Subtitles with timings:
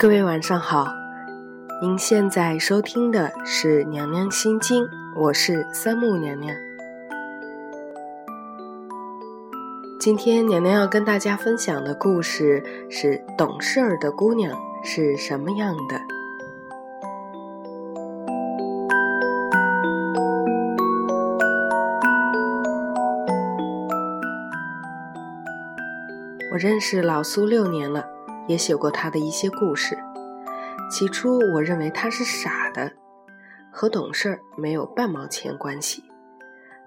[0.00, 0.86] 各位晚上好，
[1.82, 4.84] 您现在收听的是《娘娘心经》，
[5.16, 6.54] 我是三木娘娘。
[9.98, 16.00] 今天娘娘要跟大家分享的故事是懂事儿的姑娘是什么样的。
[26.52, 28.06] 我认识老苏六年了，
[28.48, 29.96] 也写过他的一些故事。
[30.90, 32.90] 起初我认为他是傻的，
[33.70, 36.02] 和懂事儿没有半毛钱关系。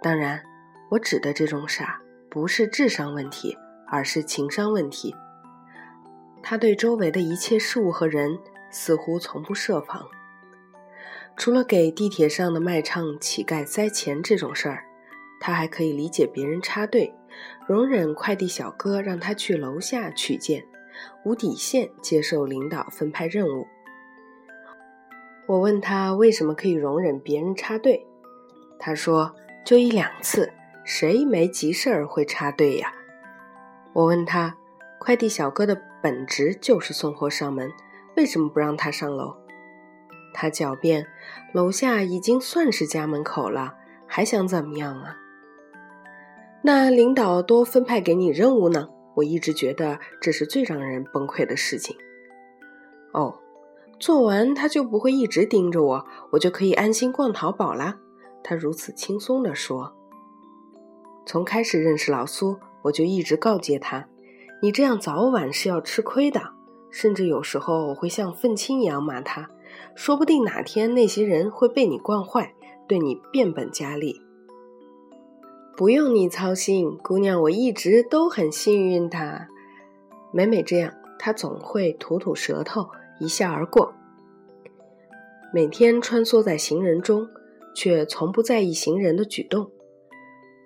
[0.00, 0.40] 当然，
[0.90, 2.00] 我指的这种傻。
[2.30, 5.16] 不是智商问题，而是情商问题。
[6.42, 8.38] 他对周围的一切事物和人
[8.70, 10.06] 似乎从不设防。
[11.34, 14.84] 除了给地铁上的卖唱乞丐塞钱这种事儿，
[15.40, 17.14] 他还可以理解别人插队，
[17.66, 20.66] 容忍快递小哥让他去楼下取件，
[21.24, 23.66] 无底线接受领导分派任务。
[25.46, 28.06] 我问他为什么可以容忍别人插队，
[28.78, 30.52] 他说就一两次。
[30.84, 32.94] 谁没急事儿会插队呀？
[33.92, 34.56] 我问他，
[34.98, 37.70] 快递小哥的本职就是送货上门，
[38.16, 39.36] 为什么不让他上楼？
[40.32, 41.06] 他狡辩，
[41.52, 43.74] 楼下已经算是家门口了，
[44.06, 45.18] 还想怎么样啊？
[46.62, 48.88] 那领导多分派给你任务呢？
[49.18, 51.96] 我一直觉得这是最让人崩溃的事情。
[53.12, 53.40] 哦，
[53.98, 57.98] 做完他就不会一直盯着我，我就可以安心逛淘宝啦。
[58.44, 59.94] 他如此轻松地说。
[61.26, 64.08] 从开始认识老苏，我就一直告诫他
[64.62, 66.40] ：“你这样早晚是要吃亏的。”
[66.90, 69.50] 甚至有时候我会像愤青一样骂他，
[69.94, 72.54] 说不定哪天那些人会被你惯坏，
[72.86, 74.22] 对你变本加厉。
[75.78, 79.46] 不用你操心，姑娘，我一直都很幸运的。
[80.32, 82.88] 每每这样，他总会吐吐舌头，
[83.20, 83.94] 一笑而过。
[85.54, 87.28] 每天穿梭在行人中，
[87.76, 89.70] 却从不在意行人的举动。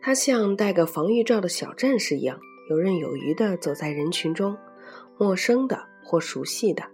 [0.00, 2.40] 他像戴个防御罩的小战士一样，
[2.70, 4.56] 游刃有余地走在人群中，
[5.18, 6.84] 陌生的或熟悉的，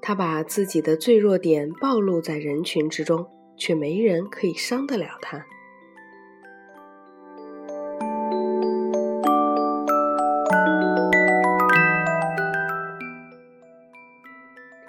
[0.00, 3.26] 他把自己的最弱点暴露在人群之中，
[3.58, 5.44] 却没人可以伤得了他。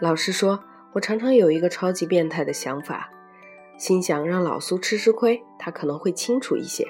[0.06, 3.10] 老实说，我常常有一个超级变态的想法，
[3.76, 6.86] 心想让老苏吃吃亏，他可能会清楚一些。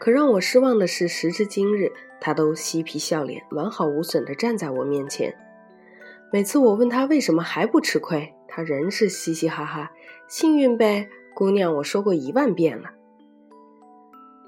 [0.00, 5.36] 可让我失望的是，时至今日，他都嬉皮笑脸、完好无损地站在我面前。
[6.32, 9.92] 每次我问他为什么还不吃亏，他仍是嘻嘻哈哈
[10.26, 12.92] ：“幸运呗，姑娘，我说过一万遍了。”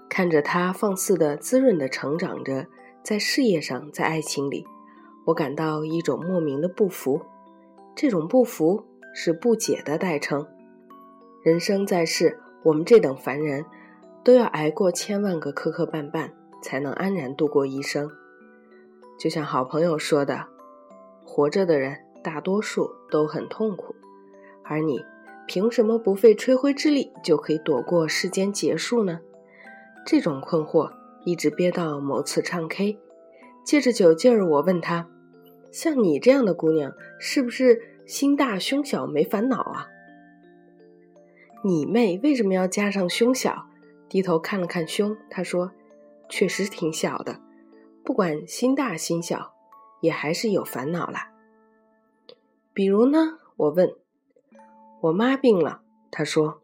[0.08, 2.66] 看着他放肆的、滋润的成长着，
[3.02, 4.64] 在事业上，在爱情里，
[5.26, 7.20] 我感到一种莫名的不服。
[7.94, 8.84] 这种不服
[9.14, 10.46] 是不解的代称。
[11.42, 13.64] 人生在世，我们这等凡人。
[14.24, 16.30] 都要挨过千万个磕磕绊绊，
[16.62, 18.10] 才能安然度过一生。
[19.18, 20.46] 就像好朋友说的
[21.26, 23.94] ：“活着的人大多数都很痛苦，
[24.64, 25.04] 而你
[25.46, 29.20] 凭什么不费吹灰之力就可以躲过世间劫数呢？”
[30.06, 30.90] 这种困惑
[31.26, 32.98] 一直憋到某次唱 K，
[33.62, 35.06] 借着酒劲儿，我问他
[35.74, 39.88] ：“像你这样的姑娘，是不是心大胸小没烦恼啊？”
[41.64, 43.66] 你妹，为什么要加上胸小？
[44.08, 45.72] 低头看了看胸，他说
[46.30, 47.40] ：“确实挺小的，
[48.04, 49.52] 不管心大心小，
[50.00, 51.32] 也还是有烦恼啦。
[52.72, 53.96] 比如呢？”我问。
[55.00, 55.82] 我妈病了，
[56.12, 56.62] 她说：“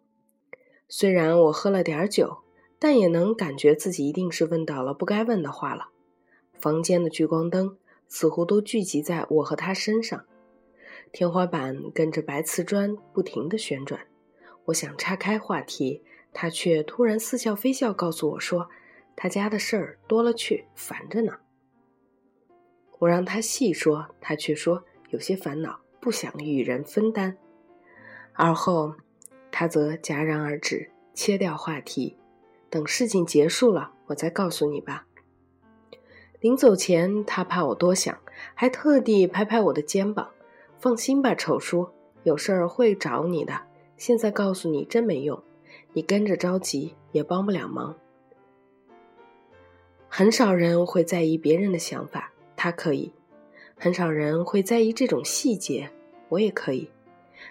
[0.86, 2.38] 虽然我喝了点酒，
[2.78, 5.88] 但也能感觉自己一定是问到了不该问的话了。”
[6.54, 7.76] 房间的聚光灯
[8.10, 10.26] 似乎都聚集在我和他身上，
[11.10, 14.06] 天花板跟着白瓷砖不停的旋转。
[14.66, 16.02] 我想岔开话题。
[16.32, 18.70] 他却突然似笑非笑，告诉我说
[19.16, 21.38] ：“他家的事儿多了去，烦着呢。”
[23.00, 27.36] 我让他细说，他却说有些烦恼，不想与人分担。
[28.34, 28.94] 而后，
[29.50, 32.16] 他则戛然而止，切掉话题，
[32.70, 35.08] 等事情结束了，我再告诉你吧。
[36.40, 38.18] 临走前，他怕我多想，
[38.54, 40.30] 还特地拍拍我的肩膀
[40.80, 41.88] ：“放心吧，丑叔，
[42.22, 43.60] 有事儿会找你的。
[43.96, 45.42] 现在告诉你，真没用。”
[45.92, 47.96] 你跟着着急也帮不了忙。
[50.08, 53.12] 很少人会在意别人的想法，他可以；
[53.76, 55.90] 很少人会在意这种细节，
[56.28, 56.90] 我也可以。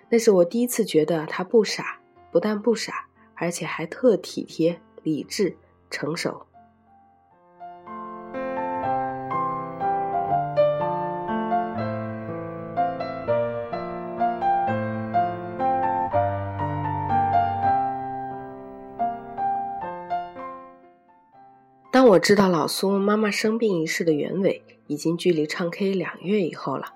[0.10, 2.00] 那是我第一次觉得他不傻，
[2.32, 5.56] 不但不傻，而且还特体贴、理智、
[5.90, 6.46] 成熟。
[22.10, 26.92] 我知道老苏妈妈生病一事的原委，已经距离唱 K 两月以后了。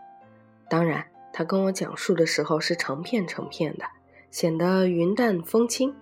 [0.68, 3.86] 当然，他跟我讲述的时候是成片成片的，
[4.32, 5.94] 显得云淡风轻。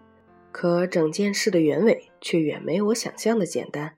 [0.53, 3.95] 可整件事的原委却远没我想象的简单。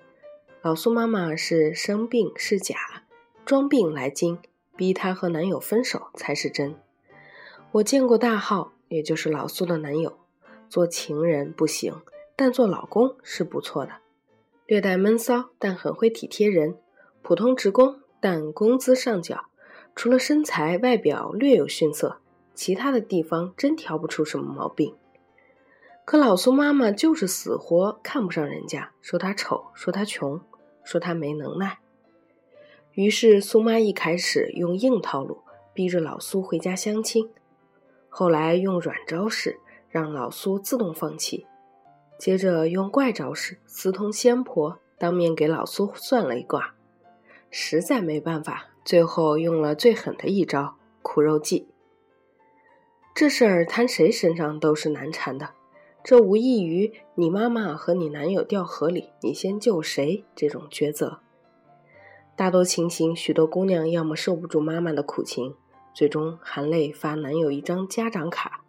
[0.64, 3.04] 老苏妈妈是生病是假，
[3.46, 4.40] 装病来京，
[4.76, 6.76] 逼她和男友分手才是真。
[7.74, 10.18] 我见过大浩，也就是老苏的男友，
[10.68, 12.02] 做情人不行，
[12.36, 13.92] 但做老公是不错的。
[14.66, 16.74] 略带闷骚，但很会体贴人；
[17.22, 19.46] 普通职工，但工资上缴。
[19.96, 22.18] 除了身材外表略有逊色，
[22.56, 24.96] 其他的地方真挑不出什么毛病。
[26.06, 30.42] 可老苏妈妈就是死活看不上人家，说他丑，说他穷，
[30.84, 31.80] 说他没能耐。
[32.94, 35.42] 于是苏妈一开始用硬套路
[35.74, 37.30] 逼着老苏回家相亲，
[38.10, 41.46] 后来用软招式让老苏自动放弃，
[42.24, 46.74] 接着用怪招式私通仙婆，当面给老苏算了一卦，
[47.52, 48.68] 实在没办法。
[48.86, 51.68] 最后用了最狠的一招苦肉计。
[53.14, 55.50] 这事儿摊谁身上都是难缠的，
[56.02, 61.20] 这无异于你妈妈和你男友掉河里，你先救谁这种抉择。
[62.38, 65.56] 大多情形，许多姑娘要么受不住妈妈的苦情，
[65.94, 68.64] 最终含泪发男友一张家长卡；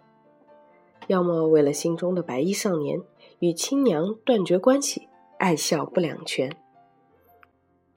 [1.07, 3.01] 要么为了心中的白衣少年，
[3.45, 5.07] 与亲娘断绝关系，
[5.37, 6.57] 爱笑不两全。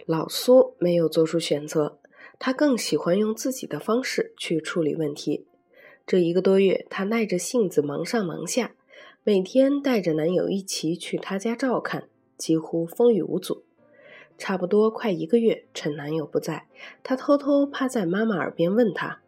[0.05, 1.99] 老苏没有做出选择。
[2.37, 5.47] 他更喜欢用自己的方式去处理问题。
[6.05, 8.75] 这一个多月，她耐着性子忙上忙下，
[9.23, 13.63] 每天带着男友一起去她家照看，几乎风雨无阻。
[14.37, 16.67] 差不多快一个月，趁男友不在，
[17.01, 19.21] 她偷偷趴在妈妈耳边问他：“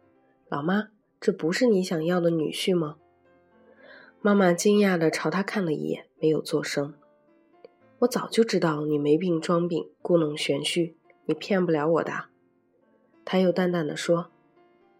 [0.50, 2.96] 老妈，这不是你想要的女婿吗？”
[4.20, 6.94] 妈妈惊讶地朝他看了一眼，没有作声。
[8.00, 12.26] 我早就知道你没病装病，故弄玄虚，你骗不了我的。
[13.24, 14.30] 他又淡淡的说：“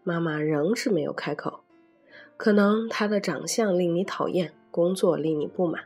[0.03, 1.61] 妈妈仍是没有开口。
[2.37, 5.85] 可能他的长相令你讨厌，工作令你不满，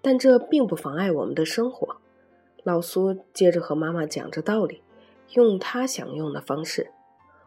[0.00, 1.96] 但这并不妨碍我们的生活。”
[2.62, 4.82] 老苏接着和妈妈讲着道理，
[5.32, 6.90] 用他想用的方式。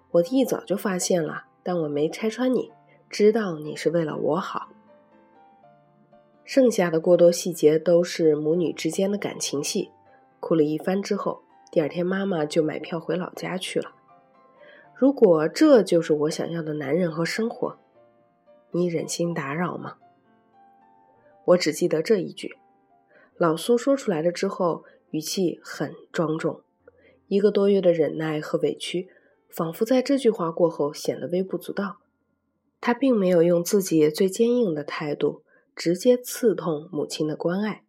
[0.09, 2.71] 我一早就发现了，但我没拆穿你，
[3.09, 4.69] 知道你是为了我好。
[6.43, 9.89] 剩下的过多细节都是母女之间的感情戏。
[10.39, 13.93] 哭了一番之后，第二天妈妈就买票回老家去了。
[14.93, 17.77] 如果这就是我想要的男人和生活，
[18.71, 19.95] 你忍心打扰吗？
[21.45, 22.57] 我只记得这一句，
[23.37, 26.61] 老苏说出来了之后，语气很庄重。
[27.27, 29.09] 一个多月的忍耐和委屈，
[29.49, 31.97] 仿佛在这句话过后显得微不足道。
[32.81, 35.42] 他并没有用自己最坚硬的态度
[35.75, 37.83] 直接刺痛母亲的关爱，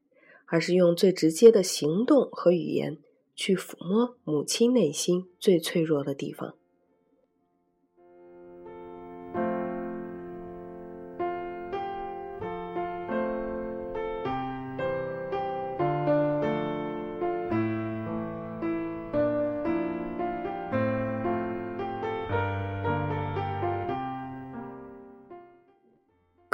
[0.46, 2.98] 而是用最直接的行动和语言
[3.34, 6.54] 去抚摸母亲内心最脆弱的地方。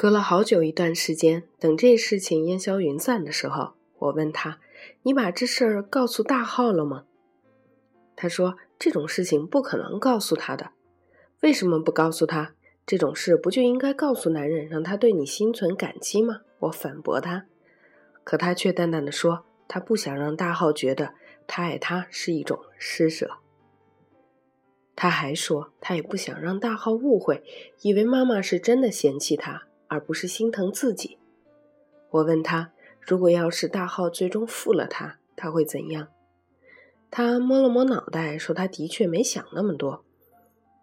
[0.00, 4.59] 隔了好久一段时间，等这事情烟消云散的时候，我问他
[5.04, 7.04] ：“你把这事儿告诉大浩了吗？”
[8.16, 10.71] 他说：“这种事情不可能告诉他的。
[11.42, 12.54] 为什么不告诉他？
[12.87, 17.45] 这种事不就应该告诉男人，让他对你心存感激吗？”我反驳他，
[18.25, 21.12] 可他却淡淡的说：“他不想让大浩觉得
[21.47, 23.33] 他爱他是一种施舍。”
[24.97, 27.45] 他还说，他也不想让大浩误会，
[27.83, 29.66] 以为妈妈是真的嫌弃他。
[29.90, 31.18] 而不是心疼自己。
[32.11, 36.09] 我问他，如果要是大浩最终负了他，他会怎样？
[37.11, 40.04] 他摸了摸脑袋，说他的确没想那么多。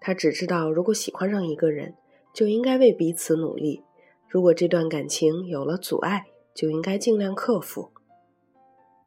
[0.02, 1.96] 他只知道，如果喜欢上一个人，
[2.34, 3.82] 就应该为彼此努力；
[4.28, 7.92] 如果这段感情有了阻碍，就应该尽量克服。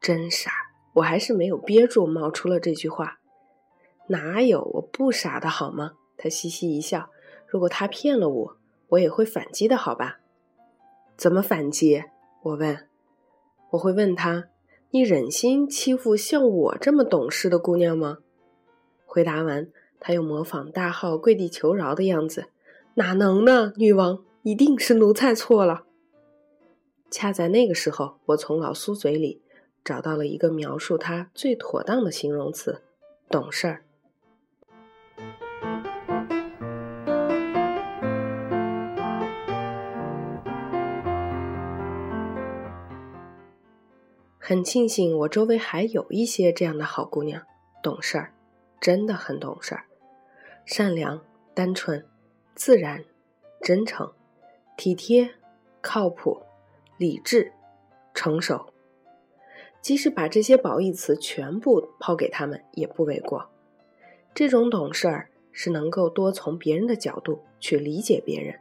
[0.01, 0.51] 真傻，
[0.95, 3.19] 我还是没有憋住，冒出了这句话。
[4.07, 5.93] 哪有我不傻的好吗？
[6.17, 7.11] 他嘻嘻一笑。
[7.45, 8.60] 如果他骗了我。
[8.91, 10.19] 我也会反击的，好吧？
[11.17, 12.03] 怎么反击？
[12.43, 12.87] 我问。
[13.71, 14.49] 我会问他
[14.91, 18.17] ：“你忍心欺负像我这么懂事的姑娘吗？”
[19.05, 19.69] 回答完，
[19.99, 22.47] 他又模仿大号跪地求饶的样子
[22.95, 25.85] ：“哪能呢，女王，一定是奴才错了。”
[27.09, 29.41] 恰在那个时候，我从老苏嘴里
[29.85, 32.81] 找到了一个描述他最妥当的形容词：
[33.29, 33.83] 懂事儿。
[44.43, 47.43] 很庆幸我周围还有一些这样的好姑娘，
[47.83, 48.33] 懂事儿，
[48.79, 49.85] 真的很懂事儿，
[50.65, 51.21] 善良、
[51.53, 52.03] 单纯、
[52.55, 53.05] 自然、
[53.61, 54.11] 真诚、
[54.75, 55.29] 体贴、
[55.79, 56.41] 靠谱、
[56.97, 57.53] 理智、
[58.15, 58.65] 成熟。
[59.79, 63.47] 即使把这些褒义词全部抛给他们，也不为过。
[64.33, 68.59] 这种懂事儿是能够多从别人的角度去理解别人，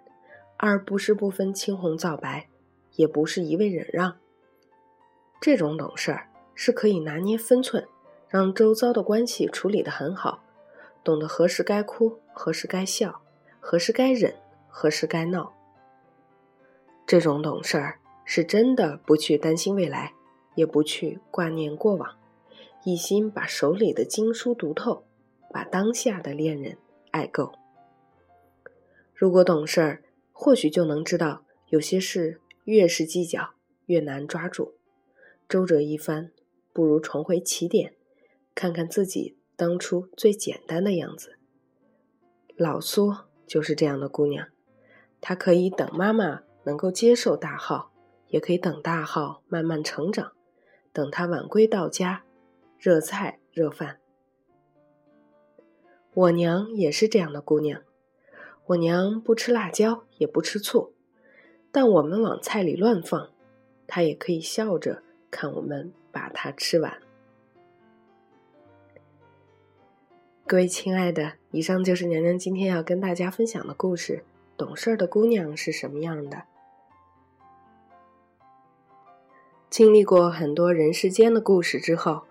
[0.59, 2.49] 而不是不分青红皂白，
[2.97, 4.19] 也不是一味忍让。
[5.41, 7.87] 这种懂事儿是可以拿捏分寸，
[8.29, 10.43] 让周遭的关系处理得很好，
[11.03, 13.23] 懂得何时该哭，何时该笑，
[13.59, 14.35] 何时该忍，
[14.69, 15.53] 何时该闹。
[17.07, 20.13] 这种懂事儿是真的不去担心未来，
[20.55, 22.17] 也不去挂念过往，
[22.85, 25.05] 一心把手里的经书读透。
[25.53, 26.77] 把当下的恋人
[27.11, 27.55] 爱够。
[29.13, 33.55] 如果懂事儿，或许就能知道，有些事越是计较，
[33.87, 34.75] 越难抓住。
[35.51, 36.31] 周折一番，
[36.73, 37.97] 不如重回起点，
[38.55, 41.41] 看看自己当初最简单的样子。
[42.55, 43.13] 老苏
[43.49, 44.47] 就是这样的姑娘，
[45.21, 47.91] 她可以等妈妈能够接受大号，
[48.29, 50.31] 也可以等大号慢慢成长，
[50.93, 52.23] 等他晚归到家，
[52.79, 53.99] 热菜热饭。
[56.15, 57.83] 我娘也是这样的姑娘，
[58.67, 60.95] 我娘不吃辣椒，也不吃醋，
[61.73, 63.33] 但我们往菜里乱放，
[63.89, 66.93] 她也可以笑着看我们把它吃完。
[70.47, 74.25] 各位亲爱的，以上就是娘娘今天要跟大家分享的故事。
[74.57, 76.43] 懂事的姑娘是什么样的？
[79.71, 82.25] 经历过很多人世间的故事之后，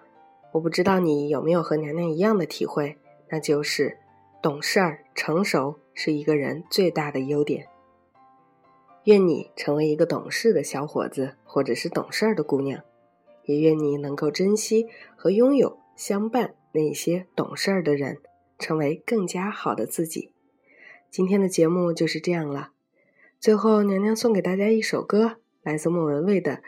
[0.51, 2.98] 我不知道你有没有和娘娘一样的体会。
[3.29, 3.98] 那就是
[4.41, 7.69] 懂事儿、成熟是一个人最大的优点。
[9.10, 12.84] 愿你成为一个懂事的小伙子，或者是懂事儿的姑娘，
[13.46, 14.86] 也愿你能够珍惜
[15.16, 18.20] 和拥有相伴那些懂事儿的人，
[18.60, 20.32] 成为更加好的自己。
[21.10, 22.70] 今天的节目就是这样了。
[23.39, 26.51] 最后，娘娘送给大家一首歌，来自莫文蔚的《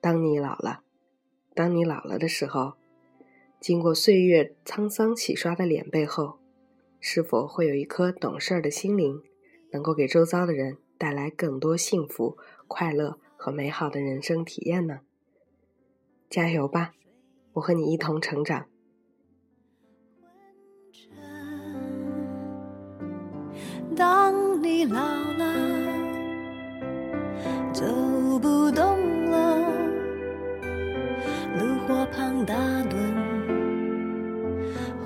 [0.00, 0.80] 当你老了》。
[1.54, 2.72] 当你老了的时候。
[3.60, 6.40] 经过岁月沧桑洗刷的脸背后，
[6.98, 9.22] 是否会有一颗懂事儿的心灵，
[9.70, 12.36] 能够给周遭的人带来更多幸福、
[12.68, 15.00] 快乐和美好的人生体验呢？
[16.28, 16.92] 加油吧，
[17.54, 18.66] 我和你一同成长。
[23.96, 25.00] 当你老
[25.38, 25.54] 了，
[27.72, 27.82] 走
[28.38, 29.56] 不动了，
[31.58, 32.94] 炉火旁打盹。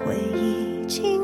[0.00, 1.23] 回忆青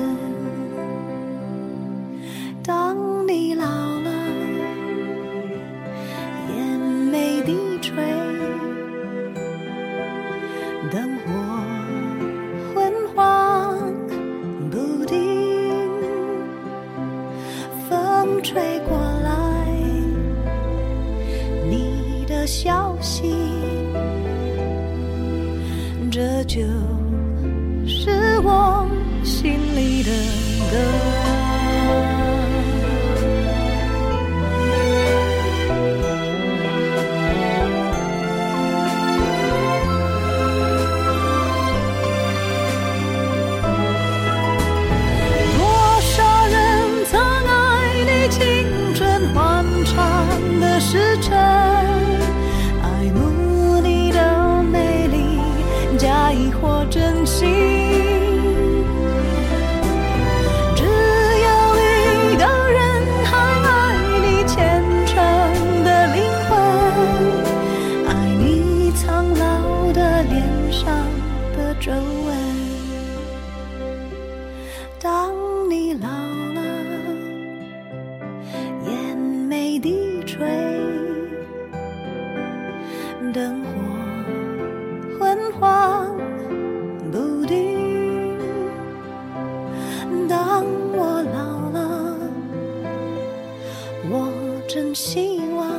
[94.73, 95.69] 真希望。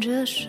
[0.00, 0.48] 这首